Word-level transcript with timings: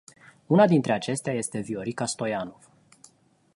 Una 0.55 0.65
dintre 0.71 0.93
acestea 0.93 1.33
este 1.43 1.59
Viorica 1.67 2.05
Stoianov. 2.13 2.69